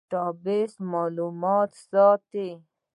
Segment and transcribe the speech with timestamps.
[0.09, 2.49] ډیټابیس معلومات ساتي